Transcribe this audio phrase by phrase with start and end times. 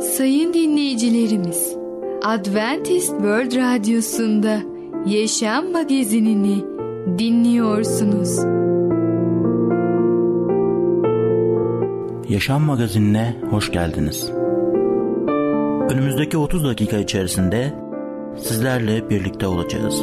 [0.00, 1.76] Sayın dinleyicilerimiz,
[2.24, 4.58] Adventist World Radyosu'nda
[5.06, 6.64] Yaşam Magazinini
[7.18, 8.38] dinliyorsunuz.
[12.28, 14.30] Yaşam Magazinine hoş geldiniz.
[15.90, 17.74] Önümüzdeki 30 dakika içerisinde
[18.38, 20.02] sizlerle birlikte olacağız.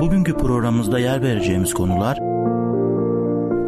[0.00, 2.18] Bugünkü programımızda yer vereceğimiz konular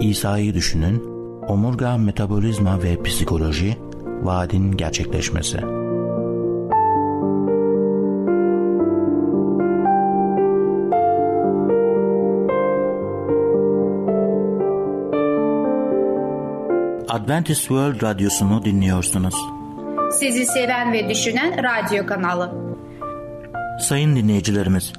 [0.00, 1.02] İsa'yı düşünün,
[1.48, 3.87] omurga, metabolizma ve psikoloji,
[4.22, 5.58] vaadin gerçekleşmesi.
[17.08, 19.34] Adventist World Radyosu'nu dinliyorsunuz.
[20.12, 22.54] Sizi seven ve düşünen radyo kanalı.
[23.80, 24.92] Sayın dinleyicilerimiz,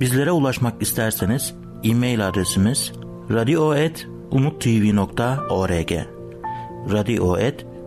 [0.00, 1.54] bizlere ulaşmak isterseniz
[1.84, 2.92] e-mail adresimiz
[3.30, 5.92] radio.umutv.org
[6.92, 7.67] radio.umutv.org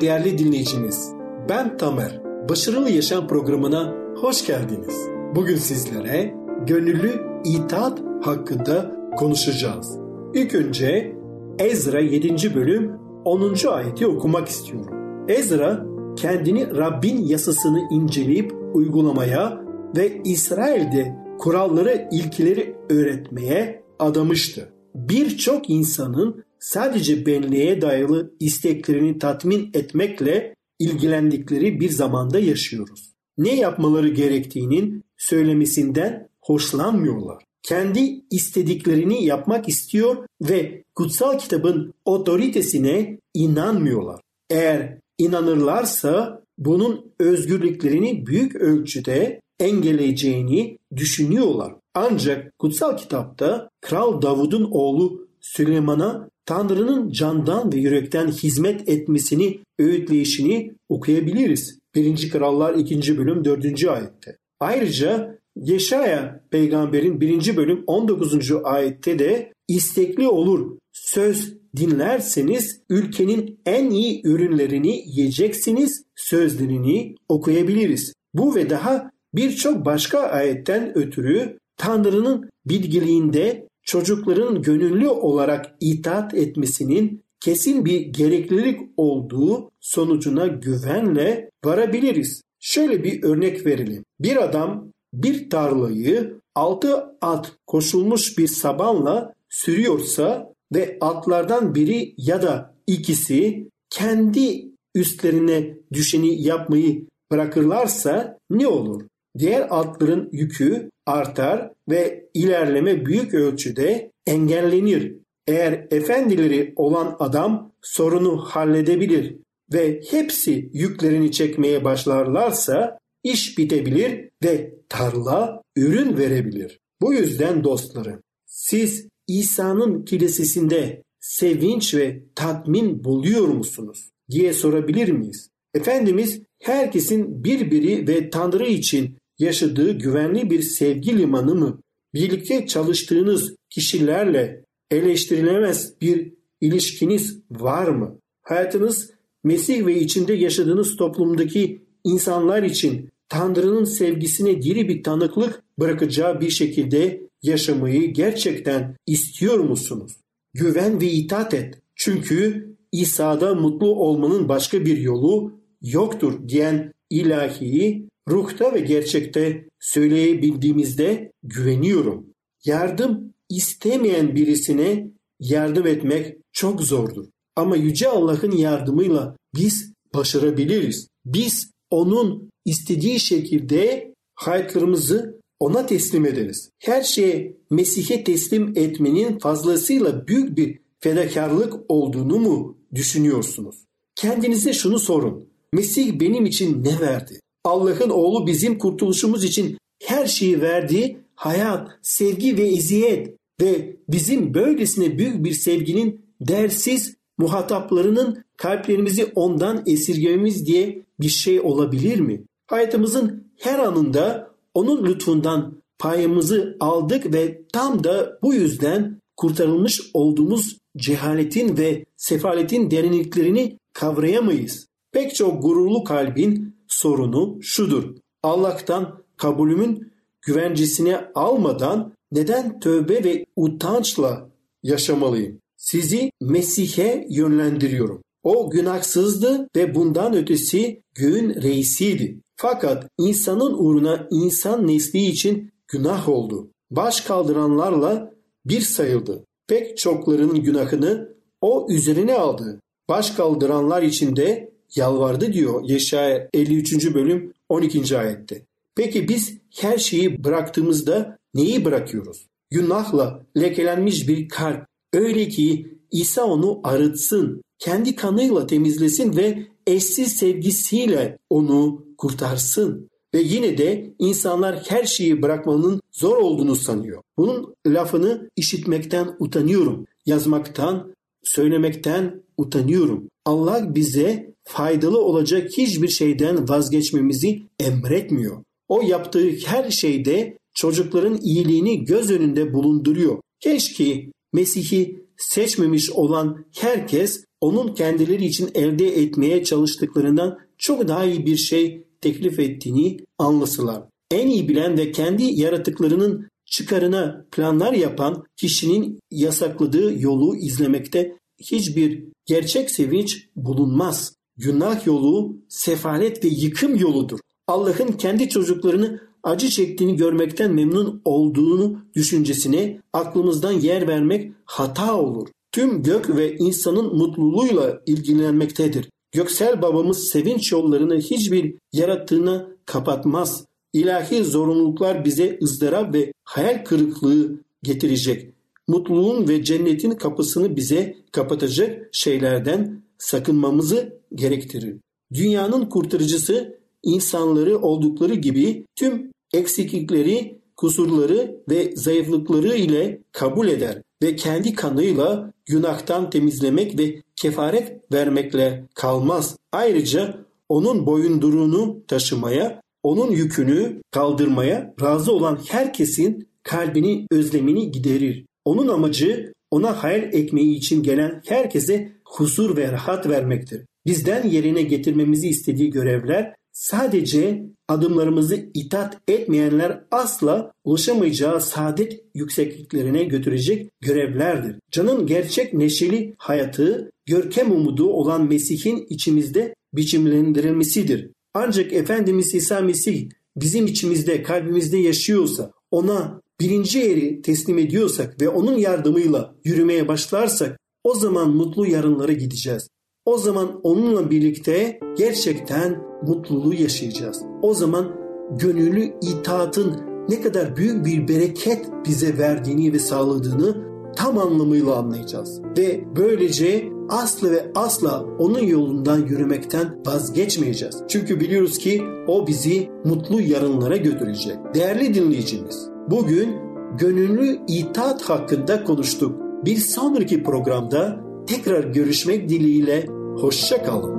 [0.00, 1.12] Değerli dinleyicimiz.
[1.48, 2.20] Ben Tamer.
[2.48, 5.08] Başarılı Yaşam programına hoş geldiniz.
[5.34, 6.34] Bugün sizlere
[6.66, 9.98] gönüllü itaat hakkında konuşacağız.
[10.34, 11.16] İlk önce
[11.58, 12.54] Ezra 7.
[12.54, 12.92] bölüm
[13.24, 13.54] 10.
[13.68, 14.94] ayeti okumak istiyorum.
[15.28, 19.60] Ezra kendini Rabbin yasasını inceleyip uygulamaya
[19.96, 24.68] ve İsrail'de kuralları, ilkeleri öğretmeye adamıştı.
[24.94, 33.12] Birçok insanın sadece benliğe dayalı isteklerini tatmin etmekle ilgilendikleri bir zamanda yaşıyoruz.
[33.38, 37.44] Ne yapmaları gerektiğinin söylemesinden hoşlanmıyorlar.
[37.62, 44.20] Kendi istediklerini yapmak istiyor ve kutsal kitabın otoritesine inanmıyorlar.
[44.50, 51.74] Eğer inanırlarsa bunun özgürlüklerini büyük ölçüde engelleyeceğini düşünüyorlar.
[51.94, 61.78] Ancak kutsal kitapta Kral Davud'un oğlu Süleyman'a Tanrı'nın candan ve yürekten hizmet etmesini, öğütleyişini okuyabiliriz.
[61.94, 62.30] 1.
[62.30, 63.18] Krallar 2.
[63.18, 63.84] bölüm 4.
[63.84, 64.36] ayette.
[64.60, 67.56] Ayrıca Yeşaya peygamberin 1.
[67.56, 68.52] bölüm 19.
[68.64, 78.12] ayette de istekli olur söz dinlerseniz ülkenin en iyi ürünlerini yiyeceksiniz sözlerini okuyabiliriz.
[78.34, 87.84] Bu ve daha birçok başka ayetten ötürü Tanrı'nın bilgiliğinde çocukların gönüllü olarak itaat etmesinin kesin
[87.84, 92.42] bir gereklilik olduğu sonucuna güvenle varabiliriz.
[92.60, 94.04] Şöyle bir örnek verelim.
[94.20, 102.74] Bir adam bir tarlayı altı at koşulmuş bir sabanla sürüyorsa ve atlardan biri ya da
[102.86, 109.02] ikisi kendi üstlerine düşeni yapmayı bırakırlarsa ne olur?
[109.38, 115.14] Diğer atların yükü artar ve ilerleme büyük ölçüde engellenir.
[115.46, 119.36] Eğer efendileri olan adam sorunu halledebilir
[119.72, 126.80] ve hepsi yüklerini çekmeye başlarlarsa iş bitebilir ve tarla ürün verebilir.
[127.00, 135.50] Bu yüzden dostlarım siz İsa'nın kilisesinde sevinç ve tatmin buluyor musunuz diye sorabilir miyiz?
[135.74, 141.80] Efendimiz herkesin birbiri ve Tanrı için yaşadığı güvenli bir sevgi limanı mı?
[142.14, 148.18] Birlikte çalıştığınız kişilerle eleştirilemez bir ilişkiniz var mı?
[148.42, 149.10] Hayatınız
[149.44, 157.28] Mesih ve içinde yaşadığınız toplumdaki insanlar için Tanrı'nın sevgisine diri bir tanıklık bırakacağı bir şekilde
[157.42, 160.12] yaşamayı gerçekten istiyor musunuz?
[160.54, 161.82] Güven ve itaat et.
[161.94, 172.26] Çünkü İsa'da mutlu olmanın başka bir yolu yoktur diyen ilahiyi ruhta ve gerçekte söyleyebildiğimizde güveniyorum.
[172.64, 175.10] Yardım istemeyen birisine
[175.40, 177.26] yardım etmek çok zordur.
[177.56, 181.08] Ama Yüce Allah'ın yardımıyla biz başarabiliriz.
[181.26, 186.70] Biz onun istediği şekilde hayatlarımızı ona teslim ederiz.
[186.78, 193.84] Her şeye Mesih'e teslim etmenin fazlasıyla büyük bir fedakarlık olduğunu mu düşünüyorsunuz?
[194.14, 195.48] Kendinize şunu sorun.
[195.72, 197.40] Mesih benim için ne verdi?
[197.68, 201.20] Allah'ın oğlu bizim kurtuluşumuz için her şeyi verdi.
[201.34, 210.66] Hayat, sevgi ve eziyet ve bizim böylesine büyük bir sevginin dersiz muhataplarının kalplerimizi ondan esirgememiz
[210.66, 212.44] diye bir şey olabilir mi?
[212.66, 221.76] Hayatımızın her anında onun lütfundan payımızı aldık ve tam da bu yüzden kurtarılmış olduğumuz cehaletin
[221.76, 224.88] ve sefaletin derinliklerini kavrayamayız.
[225.12, 228.14] Pek çok gururlu kalbin sorunu şudur.
[228.42, 230.12] Allah'tan kabulümün
[230.42, 234.50] güvencesine almadan neden tövbe ve utançla
[234.82, 235.60] yaşamalıyım?
[235.76, 238.22] Sizi Mesih'e yönlendiriyorum.
[238.42, 242.40] O günahsızdı ve bundan ötesi göğün reisiydi.
[242.56, 246.70] Fakat insanın uğruna insan nesli için günah oldu.
[246.90, 248.34] Baş kaldıranlarla
[248.66, 249.44] bir sayıldı.
[249.66, 251.28] Pek çokların günahını
[251.60, 252.80] o üzerine aldı.
[253.08, 257.14] Baş kaldıranlar için de yalvardı diyor Yeşaya 53.
[257.14, 258.18] bölüm 12.
[258.18, 258.62] ayette.
[258.94, 262.46] Peki biz her şeyi bıraktığımızda neyi bırakıyoruz?
[262.70, 264.86] Günahla lekelenmiş bir kalp.
[265.12, 273.08] Öyle ki İsa onu arıtsın, kendi kanıyla temizlesin ve eşsiz sevgisiyle onu kurtarsın.
[273.34, 277.22] Ve yine de insanlar her şeyi bırakmanın zor olduğunu sanıyor.
[277.36, 280.06] Bunun lafını işitmekten utanıyorum.
[280.26, 283.28] Yazmaktan, söylemekten utanıyorum.
[283.44, 288.62] Allah bize faydalı olacak hiçbir şeyden vazgeçmemizi emretmiyor.
[288.88, 293.38] O yaptığı her şeyde çocukların iyiliğini göz önünde bulunduruyor.
[293.60, 301.56] Keşke Mesih'i seçmemiş olan herkes onun kendileri için elde etmeye çalıştıklarından çok daha iyi bir
[301.56, 304.02] şey teklif ettiğini anlasılar.
[304.30, 312.90] En iyi bilen ve kendi yaratıklarının çıkarına planlar yapan kişinin yasakladığı yolu izlemekte hiçbir gerçek
[312.90, 314.37] sevinç bulunmaz.
[314.58, 317.38] Günah yolu sefalet ve yıkım yoludur.
[317.66, 325.48] Allah'ın kendi çocuklarını acı çektiğini görmekten memnun olduğunu düşüncesine aklımızdan yer vermek hata olur.
[325.72, 329.10] Tüm gök ve insanın mutluluğuyla ilgilenmektedir.
[329.32, 333.64] Göksel babamız sevinç yollarını hiçbir yarattığına kapatmaz.
[333.92, 338.57] İlahi zorunluluklar bize ızdırap ve hayal kırıklığı getirecek.
[338.88, 344.96] Mutluluğun ve cennetin kapısını bize kapatacak şeylerden sakınmamızı gerektirir.
[345.34, 354.74] Dünyanın kurtarıcısı insanları oldukları gibi tüm eksiklikleri, kusurları ve zayıflıkları ile kabul eder ve kendi
[354.74, 359.56] kanıyla günahtan temizlemek ve kefaret vermekle kalmaz.
[359.72, 368.47] Ayrıca onun boyunduruğunu taşımaya, onun yükünü kaldırmaya razı olan herkesin kalbini özlemini giderir.
[368.68, 373.82] Onun amacı ona hayal ekmeği için gelen herkese huzur ve rahat vermektir.
[374.06, 384.76] Bizden yerine getirmemizi istediği görevler sadece adımlarımızı itaat etmeyenler asla ulaşamayacağı saadet yüksekliklerine götürecek görevlerdir.
[384.90, 391.30] Canın gerçek neşeli hayatı, görkem umudu olan Mesih'in içimizde biçimlendirilmesidir.
[391.54, 398.78] Ancak Efendimiz İsa Mesih bizim içimizde, kalbimizde yaşıyorsa, ona birinci yeri teslim ediyorsak ve onun
[398.78, 402.88] yardımıyla yürümeye başlarsak o zaman mutlu yarınlara gideceğiz.
[403.24, 407.42] O zaman onunla birlikte gerçekten mutluluğu yaşayacağız.
[407.62, 408.16] O zaman
[408.50, 415.60] gönüllü itaatın ne kadar büyük bir bereket bize verdiğini ve sağladığını tam anlamıyla anlayacağız.
[415.78, 420.96] Ve böylece asla ve asla onun yolundan yürümekten vazgeçmeyeceğiz.
[421.08, 424.56] Çünkü biliyoruz ki o bizi mutlu yarınlara götürecek.
[424.74, 426.56] Değerli dinleyicimiz, bugün
[426.98, 429.40] gönüllü itaat hakkında konuştuk.
[429.64, 433.06] Bir sonraki programda tekrar görüşmek dileğiyle
[433.40, 434.18] hoşça kalın.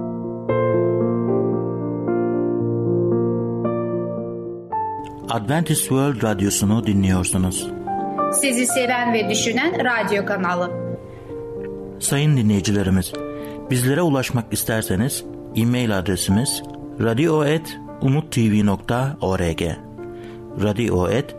[5.29, 7.67] Adventist World Radyosu'nu dinliyorsunuz.
[8.33, 10.71] Sizi seven ve düşünen radyo kanalı.
[11.99, 13.13] Sayın dinleyicilerimiz,
[13.71, 15.23] bizlere ulaşmak isterseniz
[15.55, 16.63] e-mail adresimiz
[17.01, 19.61] radio.umutv.org
[20.63, 21.38] radio.umutv.org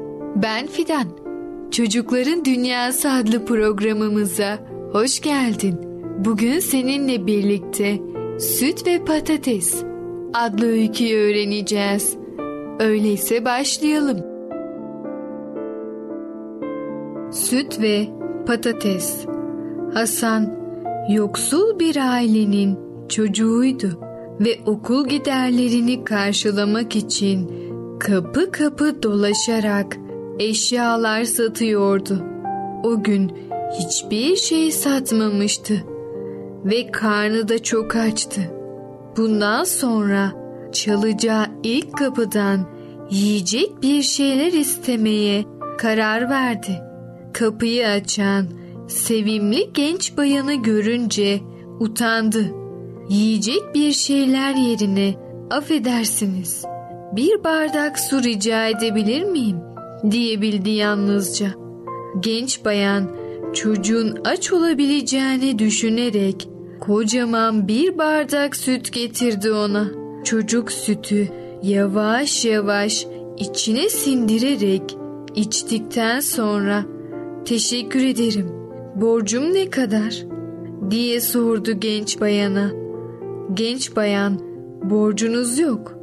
[0.35, 1.07] Ben Fidan.
[1.71, 4.59] Çocukların Dünyası adlı programımıza
[4.91, 5.75] hoş geldin.
[6.25, 7.99] Bugün seninle birlikte
[8.39, 9.83] Süt ve Patates
[10.33, 12.15] adlı öyküyü öğreneceğiz.
[12.79, 14.17] Öyleyse başlayalım.
[17.31, 18.07] Süt ve
[18.47, 19.25] Patates
[19.93, 20.55] Hasan
[21.09, 23.99] yoksul bir ailenin çocuğuydu
[24.39, 27.51] ve okul giderlerini karşılamak için
[27.99, 29.97] kapı kapı dolaşarak
[30.41, 32.23] eşyalar satıyordu.
[32.83, 33.31] O gün
[33.79, 35.83] hiçbir şey satmamıştı
[36.65, 38.41] ve karnı da çok açtı.
[39.17, 40.31] Bundan sonra
[40.71, 42.67] çalacağı ilk kapıdan
[43.09, 45.45] yiyecek bir şeyler istemeye
[45.77, 46.81] karar verdi.
[47.33, 48.45] Kapıyı açan
[48.87, 51.39] sevimli genç bayanı görünce
[51.79, 52.45] utandı.
[53.09, 55.15] Yiyecek bir şeyler yerine
[55.51, 56.65] affedersiniz
[57.11, 59.70] bir bardak su rica edebilir miyim
[60.11, 61.47] diyebildi yalnızca.
[62.19, 63.09] Genç bayan
[63.53, 69.87] çocuğun aç olabileceğini düşünerek kocaman bir bardak süt getirdi ona.
[70.23, 71.27] Çocuk sütü
[71.63, 74.97] yavaş yavaş içine sindirerek
[75.35, 76.85] içtikten sonra
[77.45, 78.47] teşekkür ederim
[78.95, 80.25] borcum ne kadar
[80.89, 82.71] diye sordu genç bayana.
[83.53, 84.39] Genç bayan
[84.89, 85.93] borcunuz yok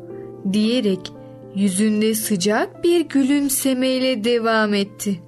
[0.52, 1.12] diyerek
[1.54, 5.20] yüzünde sıcak bir gülümsemeyle devam etti.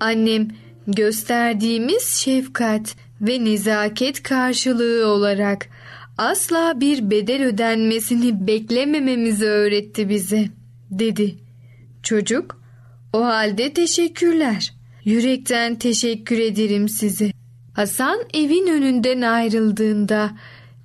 [0.00, 0.48] Annem
[0.86, 5.68] gösterdiğimiz şefkat ve nezaket karşılığı olarak
[6.18, 10.48] asla bir bedel ödenmesini beklemememizi öğretti bize,
[10.90, 11.34] dedi.
[12.02, 12.62] Çocuk,
[13.12, 14.74] o halde teşekkürler.
[15.04, 17.30] Yürekten teşekkür ederim size.
[17.72, 20.30] Hasan evin önünden ayrıldığında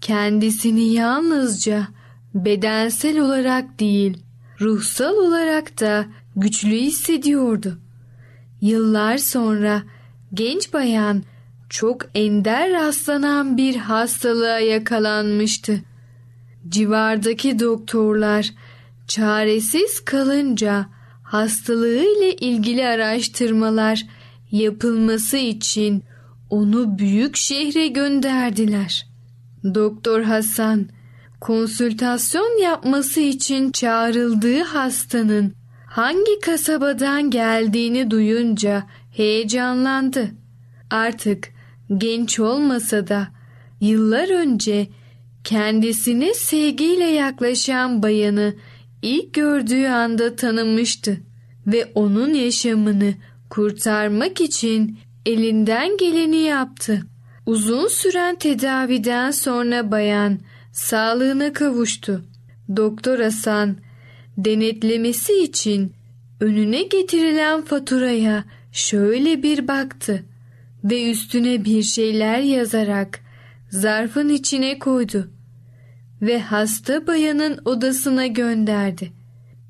[0.02, 1.88] kendisini yalnızca
[2.34, 4.18] bedensel olarak değil,
[4.62, 7.77] ruhsal olarak da güçlü hissediyordu.
[8.62, 9.84] Yıllar sonra
[10.34, 11.24] genç bayan
[11.70, 15.82] çok ender rastlanan bir hastalığa yakalanmıştı.
[16.70, 18.53] Civardaki doktorlar
[19.08, 20.86] çaresiz kalınca
[21.24, 24.06] hastalığıyla ilgili araştırmalar
[24.51, 26.03] yapılması için
[26.50, 29.08] onu büyük şehre gönderdiler.
[29.63, 30.89] Doktor Hasan
[31.41, 35.53] konsültasyon yapması için çağrıldığı hastanın
[35.88, 40.31] hangi kasabadan geldiğini duyunca heyecanlandı.
[40.89, 41.50] Artık
[41.98, 43.27] genç olmasa da
[43.81, 44.88] yıllar önce
[45.43, 48.53] kendisine sevgiyle yaklaşan bayanı
[49.01, 51.17] ilk gördüğü anda tanımıştı
[51.67, 53.13] ve onun yaşamını
[53.50, 57.01] kurtarmak için elinden geleni yaptı.
[57.45, 60.39] Uzun süren tedaviden sonra bayan
[60.72, 62.25] sağlığına kavuştu.
[62.75, 63.78] Doktor Hasan
[64.38, 65.94] denetlemesi için
[66.40, 70.24] önüne getirilen faturaya şöyle bir baktı
[70.84, 73.20] ve üstüne bir şeyler yazarak
[73.70, 75.32] zarfın içine koydu
[76.22, 79.12] ve hasta bayanın odasına gönderdi.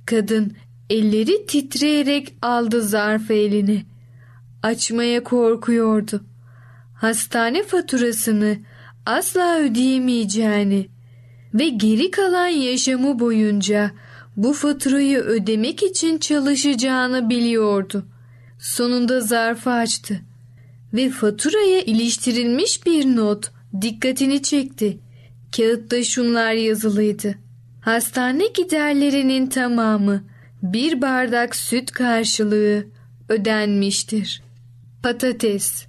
[0.06, 0.54] Kadın
[0.90, 3.84] elleri titreyerek aldı zarfı eline.
[4.64, 6.22] Açmaya korkuyordu.
[6.96, 8.58] Hastane faturasını
[9.06, 10.88] asla ödeyemeyeceğini
[11.54, 13.92] ve geri kalan yaşamı boyunca
[14.38, 18.06] bu faturayı ödemek için çalışacağını biliyordu.
[18.60, 20.22] Sonunda zarfı açtı
[20.94, 25.00] ve faturaya iliştirilmiş bir not dikkatini çekti.
[25.56, 27.36] Kağıtta şunlar yazılıydı.
[27.82, 30.24] Hastane giderlerinin tamamı
[30.64, 32.86] bir bardak süt karşılığı
[33.30, 34.42] ödenmiştir.
[35.04, 35.86] Patates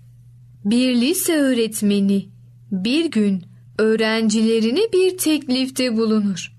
[0.64, 2.31] Bir lise öğretmeni
[2.73, 3.43] bir gün
[3.79, 6.52] öğrencilerine bir teklifte bulunur.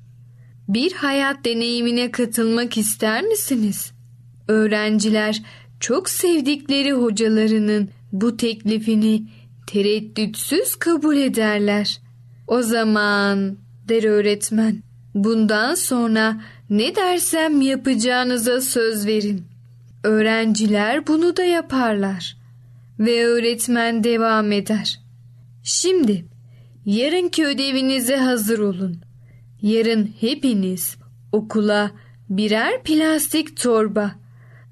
[0.67, 3.91] Bir hayat deneyimine katılmak ister misiniz?
[4.47, 5.41] Öğrenciler
[5.79, 9.23] çok sevdikleri hocalarının bu teklifini
[9.67, 12.01] tereddütsüz kabul ederler.
[12.47, 13.57] O zaman
[13.89, 14.83] der öğretmen
[15.15, 19.45] bundan sonra ne dersem yapacağınıza söz verin.
[20.03, 22.37] Öğrenciler bunu da yaparlar
[22.99, 25.02] ve öğretmen devam eder.
[25.63, 26.25] Şimdi
[26.85, 29.01] yarınki ödevinize hazır olun.
[29.61, 30.97] Yarın hepiniz
[31.31, 31.91] okula
[32.29, 34.11] birer plastik torba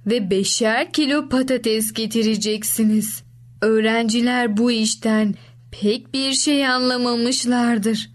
[0.06, 3.24] ve beşer kilo patates getireceksiniz.
[3.62, 5.36] Öğrenciler bu işten
[5.82, 8.10] pek bir şey anlamamışlardır.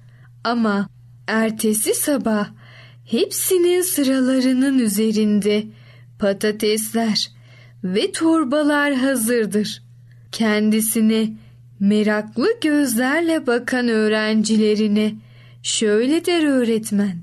[0.45, 0.89] Ama
[1.27, 2.49] ertesi sabah
[3.05, 5.65] hepsinin sıralarının üzerinde
[6.19, 7.31] patatesler
[7.85, 9.83] ve torbalar hazırdır.
[10.33, 11.33] Kendisine
[11.81, 15.15] meraklı gözlerle bakan öğrencilerine
[15.63, 17.17] şöyle der öğretmen.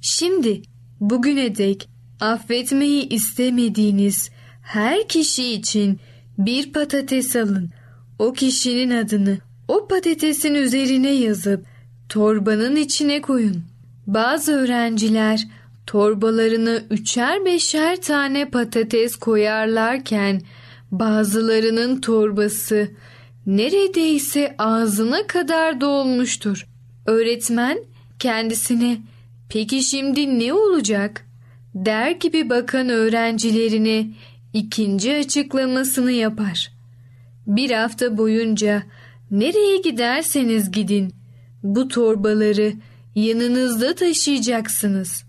[0.00, 0.62] Şimdi
[1.00, 1.88] bugüne dek
[2.20, 4.30] affetmeyi istemediğiniz
[4.62, 6.00] her kişi için
[6.38, 7.70] bir patates alın.
[8.18, 9.38] O kişinin adını
[9.68, 11.66] o patatesin üzerine yazıp
[12.08, 13.62] torbanın içine koyun.
[14.06, 15.48] Bazı öğrenciler
[15.86, 20.42] torbalarını üçer beşer tane patates koyarlarken
[20.90, 22.88] bazılarının torbası
[23.46, 26.66] neredeyse ağzına kadar dolmuştur.
[27.06, 27.78] Öğretmen
[28.18, 28.98] kendisine
[29.48, 31.26] peki şimdi ne olacak
[31.74, 34.06] der gibi bakan öğrencilerine
[34.52, 36.72] ikinci açıklamasını yapar.
[37.46, 38.82] Bir hafta boyunca
[39.30, 41.14] nereye giderseniz gidin
[41.62, 42.72] bu torbaları
[43.14, 45.24] yanınızda taşıyacaksınız.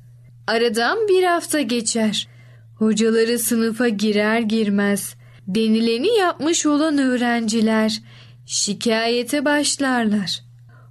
[0.47, 2.27] Aradan bir hafta geçer.
[2.75, 5.15] Hocaları sınıfa girer girmez
[5.47, 8.01] denileni yapmış olan öğrenciler
[8.45, 10.43] şikayete başlarlar.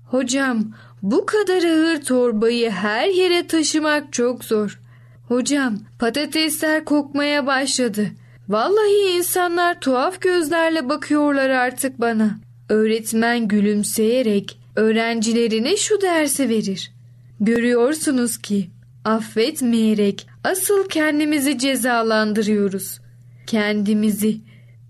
[0.06, 4.80] Hocam bu kadar ağır torbayı her yere taşımak çok zor.
[5.28, 8.10] Hocam patatesler kokmaya başladı.
[8.48, 12.38] Vallahi insanlar tuhaf gözlerle bakıyorlar artık bana.
[12.68, 16.92] Öğretmen gülümseyerek öğrencilerine şu dersi verir.
[17.40, 18.70] Görüyorsunuz ki
[19.04, 23.00] affetmeyerek asıl kendimizi cezalandırıyoruz.
[23.46, 24.40] Kendimizi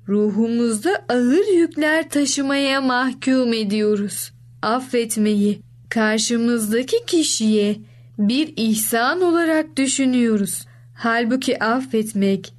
[0.08, 4.32] ruhumuzda ağır yükler taşımaya mahkum ediyoruz.
[4.62, 5.58] Affetmeyi
[5.88, 7.76] karşımızdaki kişiye
[8.18, 10.66] bir ihsan olarak düşünüyoruz.
[10.94, 12.54] Halbuki affetmek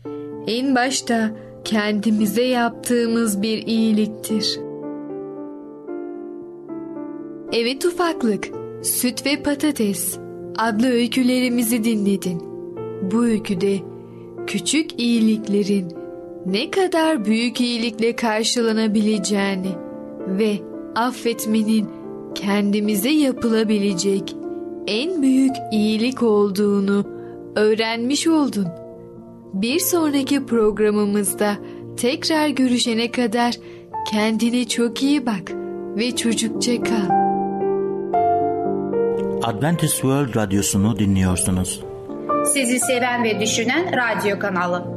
[0.47, 1.31] en başta
[1.65, 4.59] kendimize yaptığımız bir iyiliktir.
[7.53, 8.47] Evet ufaklık,
[8.83, 10.17] süt ve patates
[10.57, 12.41] adlı öykülerimizi dinledin.
[13.11, 13.79] Bu öyküde
[14.47, 15.96] küçük iyiliklerin
[16.47, 19.71] ne kadar büyük iyilikle karşılanabileceğini
[20.27, 20.59] ve
[20.95, 21.89] affetmenin
[22.35, 24.35] kendimize yapılabilecek
[24.87, 27.05] en büyük iyilik olduğunu
[27.55, 28.67] öğrenmiş oldun.
[29.53, 31.57] Bir sonraki programımızda
[31.97, 33.55] tekrar görüşene kadar
[34.11, 35.51] kendine çok iyi bak
[35.97, 37.17] ve çocukça kal.
[39.43, 41.83] Adventist World Radyosu'nu dinliyorsunuz.
[42.53, 44.96] Sizi seven ve düşünen radyo kanalı.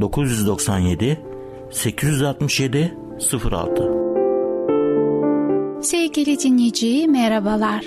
[0.00, 1.18] 997
[1.70, 2.96] 867
[3.52, 4.00] 06
[5.82, 7.84] Sevgili dinleyici merhabalar.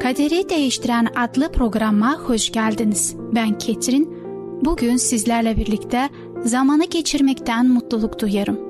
[0.00, 3.16] Kaderi Değiştiren adlı programa hoş geldiniz.
[3.34, 4.20] Ben Ketrin.
[4.64, 6.08] Bugün sizlerle birlikte
[6.44, 8.60] zamanı geçirmekten mutluluk duyarım.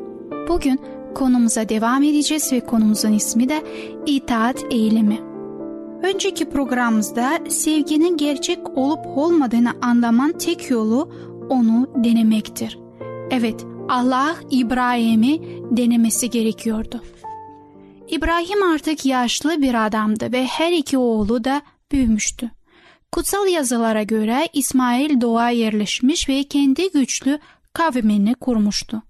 [0.48, 0.80] Bugün
[1.14, 3.62] konumuza devam edeceğiz ve konumuzun ismi de
[4.06, 5.18] itaat eğilimi.
[6.02, 11.10] Önceki programımızda sevginin gerçek olup olmadığını anlaman tek yolu
[11.50, 12.79] onu denemektir.
[13.32, 15.40] Evet, Allah İbrahim'i
[15.70, 17.04] denemesi gerekiyordu.
[18.08, 21.62] İbrahim artık yaşlı bir adamdı ve her iki oğlu da
[21.92, 22.50] büyümüştü.
[23.12, 27.38] Kutsal yazılara göre İsmail doğa yerleşmiş ve kendi güçlü
[27.72, 29.02] kavmini kurmuştu.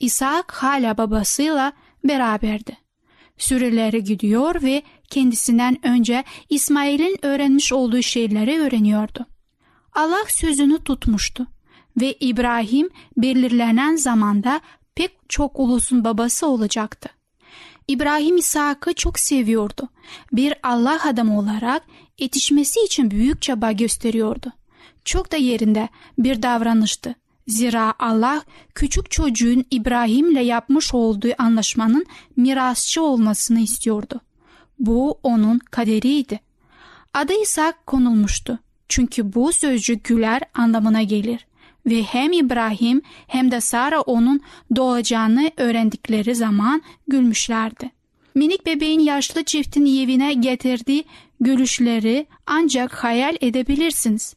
[0.00, 1.72] İshak hala babasıyla
[2.04, 2.76] beraberdi.
[3.38, 9.26] Süreleri gidiyor ve kendisinden önce İsmail'in öğrenmiş olduğu şeyleri öğreniyordu.
[9.94, 11.46] Allah sözünü tutmuştu
[12.00, 14.60] ve İbrahim belirlenen zamanda
[14.94, 17.08] pek çok ulusun babası olacaktı.
[17.88, 19.88] İbrahim İshak'ı çok seviyordu.
[20.32, 21.82] Bir Allah adamı olarak
[22.18, 24.52] yetişmesi için büyük çaba gösteriyordu.
[25.04, 27.14] Çok da yerinde bir davranıştı.
[27.46, 28.42] Zira Allah
[28.74, 34.20] küçük çocuğun İbrahim'le yapmış olduğu anlaşmanın mirasçı olmasını istiyordu.
[34.78, 36.40] Bu onun kaderiydi.
[37.14, 38.58] Adı İshak konulmuştu.
[38.88, 41.47] Çünkü bu sözcük güler anlamına gelir
[41.90, 44.40] ve hem İbrahim hem de Sara onun
[44.76, 47.90] doğacağını öğrendikleri zaman gülmüşlerdi.
[48.34, 51.04] Minik bebeğin yaşlı çiftin evine getirdiği
[51.40, 54.34] gülüşleri ancak hayal edebilirsiniz.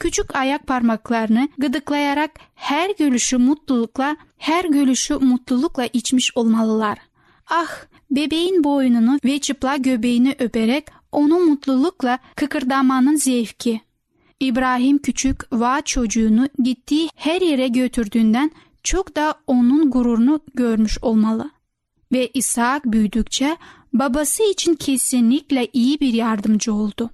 [0.00, 6.98] Küçük ayak parmaklarını gıdıklayarak her gülüşü mutlulukla, her gülüşü mutlulukla içmiş olmalılar.
[7.50, 7.70] Ah,
[8.10, 13.80] bebeğin boynunu ve çıplak göbeğini öperek onu mutlulukla kıkırdamanın zevki.
[14.40, 18.50] İbrahim küçük va çocuğunu gittiği her yere götürdüğünden
[18.82, 21.50] çok da onun gururunu görmüş olmalı.
[22.12, 23.56] Ve İshak büyüdükçe
[23.92, 27.10] babası için kesinlikle iyi bir yardımcı oldu.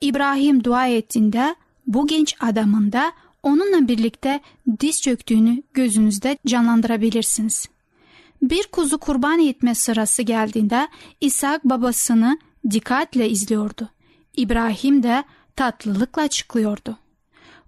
[0.00, 1.54] İbrahim dua ettiğinde
[1.86, 4.40] bu genç adamın da onunla birlikte
[4.80, 7.68] diz çöktüğünü gözünüzde canlandırabilirsiniz.
[8.42, 10.88] Bir kuzu kurban etme sırası geldiğinde
[11.20, 12.38] İshak babasını
[12.70, 13.88] dikkatle izliyordu.
[14.36, 15.24] İbrahim de
[15.56, 16.98] tatlılıkla açıklıyordu.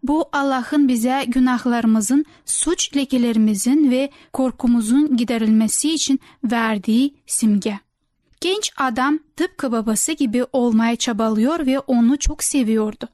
[0.02, 7.78] Bu Allah'ın bize günahlarımızın, suç lekelerimizin ve korkumuzun giderilmesi için verdiği simge.
[8.40, 13.08] Genç adam tıpkı babası gibi olmaya çabalıyor ve onu çok seviyordu.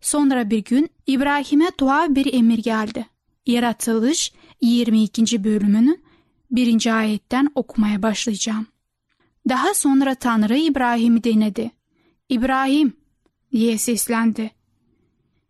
[0.00, 3.06] Sonra bir gün İbrahim'e tuhaf bir emir geldi.
[3.46, 5.44] Yaratılış 22.
[5.44, 6.04] bölümünün
[6.50, 6.98] 1.
[6.98, 8.66] ayetten okumaya başlayacağım.
[9.48, 11.70] Daha sonra Tanrı İbrahim'i denedi.
[12.28, 12.92] İbrahim
[13.54, 14.50] diye seslendi.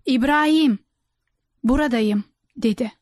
[0.07, 0.79] İbrahim
[1.64, 2.25] buradayım
[2.57, 2.93] dedi.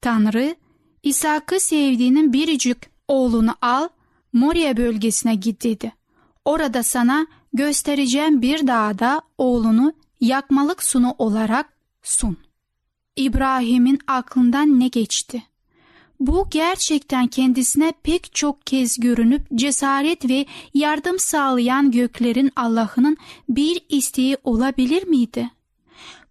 [0.00, 0.56] Tanrı
[1.02, 3.88] İshak'ı sevdiğinin biricik oğlunu al
[4.32, 5.92] Moria bölgesine git dedi.
[6.44, 12.36] Orada sana göstereceğim bir dağda oğlunu yakmalık sunu olarak sun.
[13.16, 15.42] İbrahim'in aklından ne geçti?
[16.20, 23.16] Bu gerçekten kendisine pek çok kez görünüp cesaret ve yardım sağlayan göklerin Allah'ının
[23.48, 25.50] bir isteği olabilir miydi?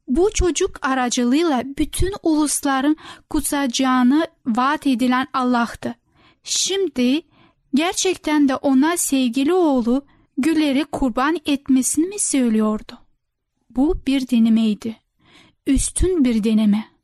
[0.08, 2.98] Bu çocuk aracılığıyla bütün ulusların
[3.30, 5.96] kutsacağını vaat edilen Allah'tı.
[6.44, 7.22] Şimdi
[7.74, 10.06] gerçekten de ona sevgili oğlu
[10.38, 13.00] Güler'i kurban etmesini mi söylüyordu?
[13.70, 14.98] Bu bir denemeydi.
[15.68, 16.95] Üstün bir deneme.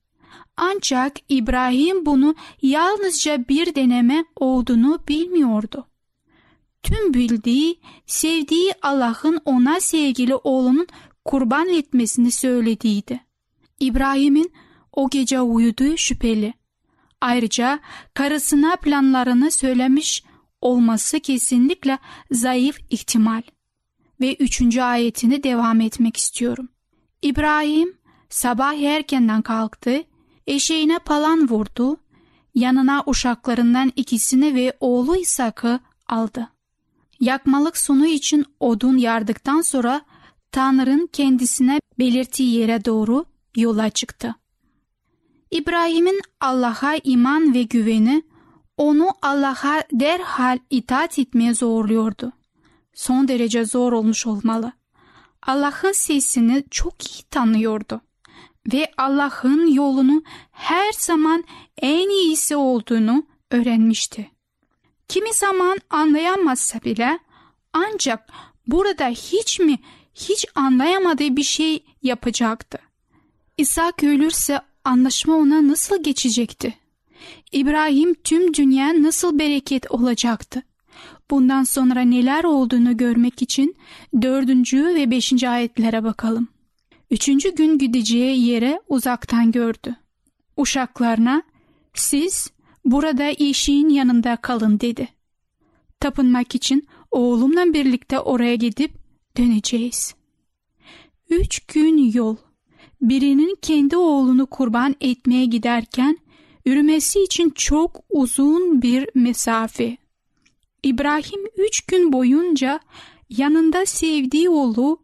[0.57, 5.87] Ancak İbrahim bunu yalnızca bir deneme olduğunu bilmiyordu.
[6.83, 10.87] Tüm bildiği, sevdiği Allah'ın ona sevgili oğlunun
[11.25, 13.21] kurban etmesini söylediydi.
[13.79, 14.51] İbrahim'in
[14.91, 16.53] o gece uyuduğu şüpheli.
[17.21, 17.79] Ayrıca
[18.13, 20.23] karısına planlarını söylemiş
[20.61, 21.99] olması kesinlikle
[22.31, 23.41] zayıf ihtimal.
[24.21, 26.69] Ve üçüncü ayetini devam etmek istiyorum.
[27.21, 27.97] İbrahim
[28.29, 30.03] sabah erkenden kalktı,
[30.51, 31.97] eşeğine palan vurdu,
[32.55, 36.49] yanına uşaklarından ikisini ve oğlu İshak'ı aldı.
[37.19, 40.01] Yakmalık sonu için odun yardıktan sonra
[40.51, 44.35] Tanrı'nın kendisine belirttiği yere doğru yola çıktı.
[45.51, 48.23] İbrahim'in Allah'a iman ve güveni
[48.77, 52.31] onu Allah'a derhal itaat etmeye zorluyordu.
[52.93, 54.71] Son derece zor olmuş olmalı.
[55.41, 58.01] Allah'ın sesini çok iyi tanıyordu
[58.74, 61.43] ve Allah'ın yolunu her zaman
[61.78, 64.32] en iyisi olduğunu öğrenmişti.
[65.08, 67.19] Kimi zaman anlayamazsa bile
[67.74, 68.30] ancak
[68.67, 69.80] burada hiç mi
[70.15, 72.78] hiç anlayamadığı bir şey yapacaktı.
[73.58, 76.74] İshak ölürse anlaşma ona nasıl geçecekti?
[77.52, 80.63] İbrahim tüm dünya nasıl bereket olacaktı?
[81.32, 83.76] Bundan sonra neler olduğunu görmek için
[84.21, 86.47] dördüncü ve beşinci ayetlere bakalım.
[87.12, 89.95] Üçüncü gün gideceği yere uzaktan gördü.
[90.58, 91.43] Uşaklarına
[91.93, 92.52] siz
[92.86, 95.10] burada eşiğin yanında kalın dedi.
[96.00, 98.91] Tapınmak için oğlumla birlikte oraya gidip
[99.38, 100.15] döneceğiz.
[101.30, 102.36] Üç gün yol.
[103.02, 106.17] Birinin kendi oğlunu kurban etmeye giderken
[106.65, 109.97] yürümesi için çok uzun bir mesafe.
[110.84, 112.80] İbrahim üç gün boyunca
[113.30, 115.02] yanında sevdiği oğlu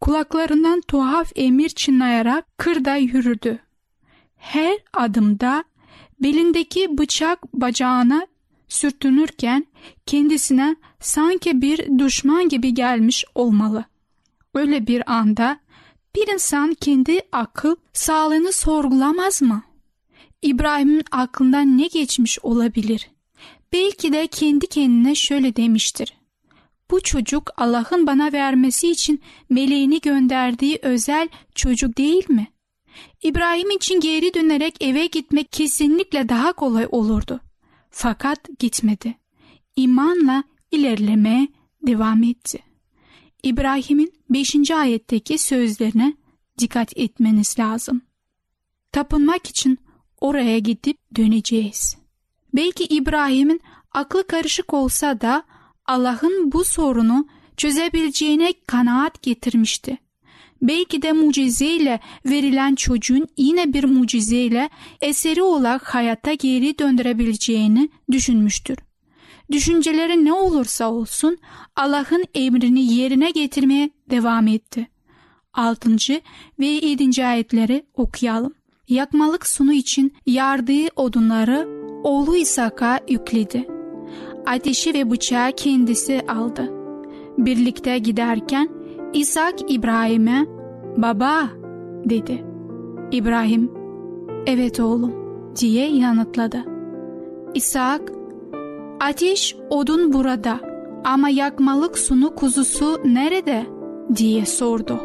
[0.00, 3.58] kulaklarından tuhaf emir çınlayarak kırda yürüdü.
[4.36, 5.64] Her adımda
[6.22, 8.26] belindeki bıçak bacağına
[8.68, 9.66] sürtünürken
[10.06, 13.84] kendisine sanki bir düşman gibi gelmiş olmalı.
[14.54, 15.60] Öyle bir anda
[16.16, 19.62] bir insan kendi akıl sağlığını sorgulamaz mı?
[20.42, 23.10] İbrahim'in aklından ne geçmiş olabilir?
[23.72, 26.15] Belki de kendi kendine şöyle demiştir.
[26.90, 32.46] Bu çocuk Allah'ın bana vermesi için meleğini gönderdiği özel çocuk değil mi?
[33.22, 37.40] İbrahim için geri dönerek eve gitmek kesinlikle daha kolay olurdu.
[37.90, 39.14] Fakat gitmedi.
[39.76, 41.48] İmanla ilerlemeye
[41.86, 42.58] devam etti.
[43.42, 44.70] İbrahim'in 5.
[44.70, 46.16] ayetteki sözlerine
[46.58, 48.02] dikkat etmeniz lazım.
[48.92, 49.78] Tapınmak için
[50.20, 51.96] oraya gidip döneceğiz.
[52.54, 53.60] Belki İbrahim'in
[53.92, 55.44] aklı karışık olsa da
[55.86, 59.98] Allah'ın bu sorunu çözebileceğine kanaat getirmişti.
[60.62, 64.70] Belki de mucizeyle verilen çocuğun yine bir mucizeyle
[65.00, 68.76] eseri olarak hayata geri döndürebileceğini düşünmüştür.
[69.52, 71.38] Düşünceleri ne olursa olsun
[71.76, 74.88] Allah'ın emrini yerine getirmeye devam etti.
[75.52, 75.90] 6.
[76.58, 77.26] ve 7.
[77.26, 78.54] ayetleri okuyalım.
[78.88, 81.68] Yakmalık sunu için yardığı odunları
[82.02, 83.75] oğlu İshak'a yükledi.
[84.46, 86.72] Ateşi ve bıçağı kendisi aldı.
[87.38, 88.68] Birlikte giderken
[89.12, 90.46] İshak İbrahim'e
[90.96, 91.48] baba
[92.04, 92.44] dedi.
[93.12, 93.70] İbrahim
[94.46, 95.12] evet oğlum
[95.60, 96.64] diye yanıtladı.
[97.54, 98.12] İshak
[99.00, 100.60] ateş odun burada
[101.04, 103.66] ama yakmalık sunu kuzusu nerede
[104.16, 105.00] diye sordu.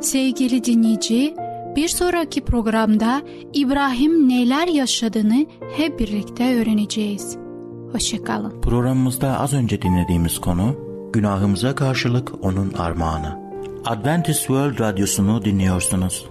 [0.00, 1.34] Sevgili dinleyici
[1.76, 3.22] Bir sonraki programda
[3.52, 5.46] İbrahim neler yaşadığını
[5.76, 7.45] hep birlikte öğreneceğiz.
[7.92, 8.60] Hoşçakalın.
[8.60, 10.76] Programımızda az önce dinlediğimiz konu
[11.12, 13.46] günahımıza karşılık onun armağanı.
[13.84, 16.26] Adventist World Radyosu'nu dinliyorsunuz.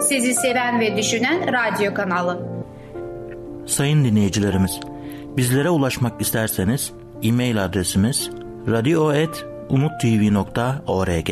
[0.00, 2.48] Sizi seven ve düşünen radyo kanalı.
[3.66, 4.80] Sayın dinleyicilerimiz,
[5.36, 8.30] bizlere ulaşmak isterseniz e-mail adresimiz
[8.68, 11.30] radio.umutv.org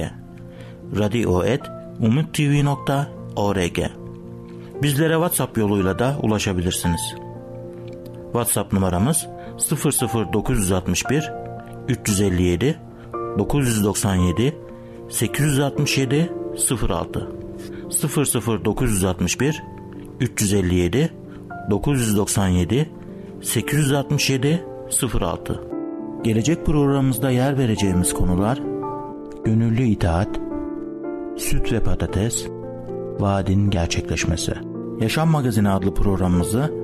[0.99, 3.79] radio.umutv.org
[4.83, 7.01] Bizlere WhatsApp yoluyla da ulaşabilirsiniz.
[8.35, 9.27] WhatsApp numaramız
[10.33, 11.33] 00961
[11.89, 12.79] 357
[13.39, 14.55] 997
[15.09, 16.33] 867
[16.89, 17.29] 06
[18.65, 19.63] 00961
[20.21, 21.13] 357
[21.71, 22.91] 997
[23.43, 24.65] 867
[25.21, 25.61] 06
[26.23, 28.61] Gelecek programımızda yer vereceğimiz konular
[29.45, 30.41] gönüllü itaat,
[31.37, 32.47] süt ve patates,
[33.21, 34.53] vaadin gerçekleşmesi.
[35.01, 36.84] Yaşam Magazini adlı programımızı